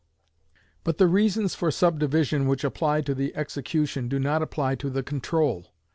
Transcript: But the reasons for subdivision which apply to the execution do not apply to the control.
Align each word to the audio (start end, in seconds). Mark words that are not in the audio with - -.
But 0.83 0.97
the 0.97 1.05
reasons 1.05 1.53
for 1.53 1.69
subdivision 1.69 2.47
which 2.47 2.63
apply 2.63 3.01
to 3.01 3.13
the 3.13 3.35
execution 3.35 4.07
do 4.07 4.17
not 4.17 4.41
apply 4.41 4.73
to 4.77 4.89
the 4.89 5.03
control. 5.03 5.75